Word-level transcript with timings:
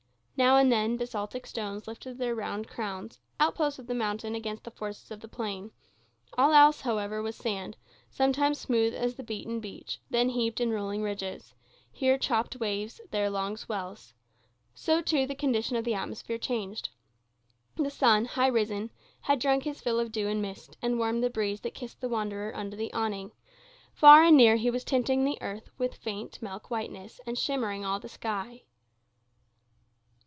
Now 0.43 0.57
and 0.57 0.71
then 0.71 0.97
basaltic 0.97 1.45
stones 1.45 1.87
lifted 1.87 2.17
their 2.17 2.33
round 2.33 2.67
crowns, 2.67 3.19
outposts 3.39 3.77
of 3.77 3.85
the 3.85 3.93
mountain 3.93 4.33
against 4.33 4.63
the 4.63 4.71
forces 4.71 5.11
of 5.11 5.19
the 5.19 5.27
plain; 5.27 5.69
all 6.35 6.51
else, 6.53 6.81
however, 6.81 7.21
was 7.21 7.35
sand, 7.35 7.77
sometimes 8.09 8.57
smooth 8.59 8.95
as 8.95 9.13
the 9.13 9.23
beaten 9.23 9.59
beach, 9.59 9.99
then 10.09 10.29
heaped 10.29 10.59
in 10.59 10.71
rolling 10.71 11.03
ridges; 11.03 11.53
here 11.91 12.17
chopped 12.17 12.55
waves, 12.55 12.99
there 13.11 13.29
long 13.29 13.55
swells. 13.55 14.15
So, 14.73 14.99
too, 14.99 15.27
the 15.27 15.35
condition 15.35 15.75
of 15.75 15.85
the 15.85 15.93
atmosphere 15.93 16.39
changed. 16.39 16.89
The 17.75 17.91
sun, 17.91 18.25
high 18.25 18.47
risen, 18.47 18.89
had 19.19 19.37
drunk 19.37 19.61
his 19.61 19.79
fill 19.79 19.99
of 19.99 20.11
dew 20.11 20.27
and 20.27 20.41
mist, 20.41 20.75
and 20.81 20.97
warmed 20.97 21.23
the 21.23 21.29
breeze 21.29 21.61
that 21.61 21.75
kissed 21.75 22.01
the 22.01 22.09
wanderer 22.09 22.51
under 22.55 22.75
the 22.75 22.91
awning; 22.93 23.31
far 23.93 24.23
and 24.23 24.37
near 24.37 24.55
he 24.55 24.71
was 24.71 24.83
tinting 24.83 25.23
the 25.23 25.39
earth 25.39 25.69
with 25.77 25.93
faint 25.93 26.41
milk 26.41 26.71
whiteness, 26.71 27.21
and 27.27 27.37
shimmering 27.37 27.85
all 27.85 27.99
the 27.99 28.09
sky. 28.09 28.63